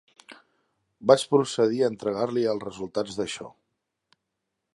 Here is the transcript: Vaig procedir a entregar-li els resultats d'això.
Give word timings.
Vaig 1.11 1.25
procedir 1.35 1.83
a 1.83 1.91
entregar-li 1.93 2.47
els 2.55 2.67
resultats 2.69 3.21
d'això. 3.21 3.53